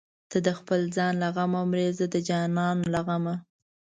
ته 0.29 0.37
د 0.45 0.49
خپل 0.59 0.81
ځان 0.95 1.13
له 1.23 1.29
غمه 1.35 1.61
مرې 1.71 1.87
زه 1.97 2.05
د 2.13 2.15
جانان 2.29 2.77
له 2.93 2.99
غمه 3.07 3.35